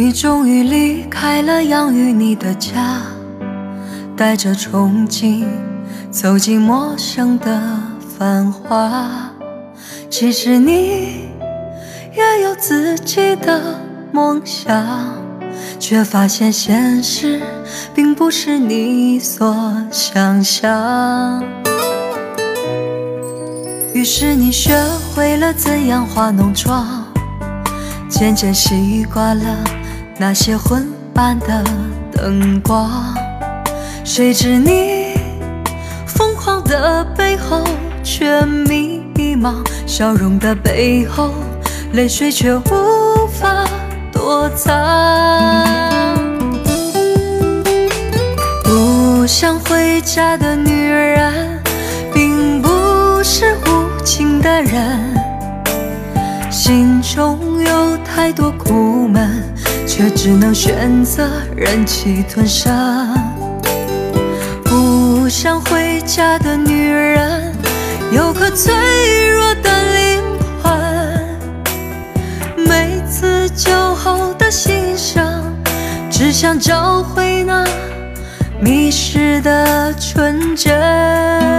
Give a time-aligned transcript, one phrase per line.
[0.00, 3.02] 你终于离开了养育你的家，
[4.16, 5.44] 带着憧憬
[6.10, 7.60] 走进陌生的
[8.16, 9.30] 繁华。
[10.08, 11.28] 其实你
[12.16, 13.78] 也有自己的
[14.10, 15.14] 梦想，
[15.78, 17.38] 却发现现实
[17.94, 19.54] 并不是你所
[19.90, 21.44] 想象。
[23.92, 24.74] 于是你学
[25.14, 27.04] 会了怎样化浓妆，
[28.08, 29.58] 渐渐习惯了。
[30.20, 31.64] 那些昏暗的
[32.12, 32.90] 灯光，
[34.04, 35.14] 谁知你
[36.06, 37.64] 疯狂的背后
[38.02, 39.54] 却迷茫，
[39.86, 41.32] 笑容的背后
[41.94, 43.64] 泪水却无法
[44.12, 44.68] 躲藏。
[48.62, 51.62] 不想回家的女人，
[52.12, 52.68] 并不
[53.24, 55.00] 是无情的人，
[56.50, 59.42] 心中有太多苦闷。
[60.00, 62.72] 却只能选择忍气吞声。
[64.64, 67.54] 不想回家的女人，
[68.10, 68.72] 有颗脆
[69.28, 70.22] 弱的灵
[70.62, 70.72] 魂。
[72.66, 75.44] 每次酒后的欣赏，
[76.10, 77.62] 只想找回那
[78.58, 81.49] 迷失的纯真。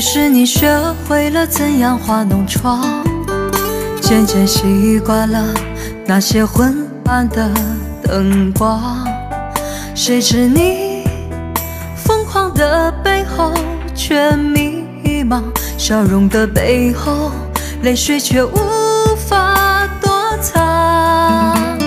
[0.00, 0.74] 于是你学
[1.06, 3.04] 会了怎样化浓妆，
[4.00, 5.44] 渐渐习惯了
[6.06, 7.52] 那些昏暗的
[8.02, 9.06] 灯光。
[9.94, 11.04] 谁知你
[11.94, 13.52] 疯狂的背后
[13.94, 14.86] 却迷
[15.22, 15.42] 茫，
[15.76, 17.30] 笑容的背后
[17.82, 18.56] 泪水却无
[19.28, 21.78] 法躲藏。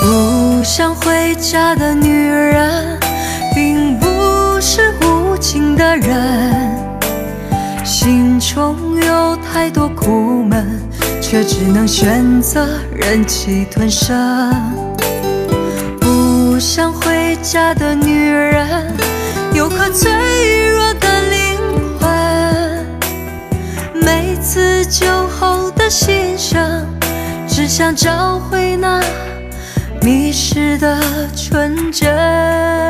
[0.00, 2.98] 不想回家的女人，
[5.76, 6.74] 的人，
[7.84, 10.66] 心中有太多苦闷，
[11.20, 14.50] 却只能选择忍气吞声。
[16.00, 18.86] 不想回家的女人，
[19.52, 20.10] 有颗脆
[20.70, 21.58] 弱的灵
[22.00, 22.86] 魂。
[24.02, 26.86] 每次酒后的心声，
[27.46, 29.02] 只想找回那
[30.00, 30.98] 迷失的
[31.36, 32.85] 纯真。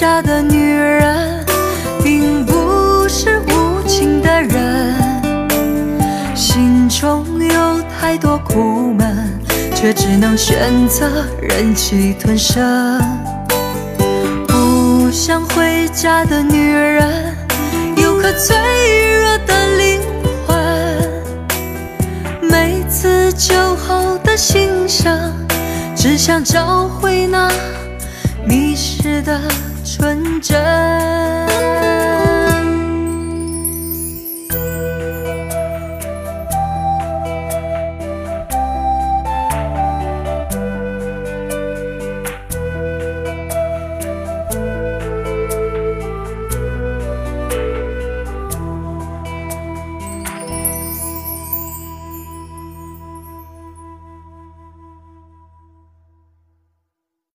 [0.00, 1.46] 家的女人，
[2.02, 4.92] 并不是无情的人，
[6.34, 9.40] 心中有太多苦闷，
[9.72, 13.00] 却只能选择忍气吞声。
[14.48, 17.36] 不想回家的女人，
[17.96, 18.56] 有颗脆
[19.20, 20.00] 弱的灵
[20.44, 20.56] 魂。
[22.42, 25.32] 每次酒后的心声，
[25.94, 27.48] 只想找回那。
[28.46, 29.40] 迷失的
[29.96, 31.83] 纯真。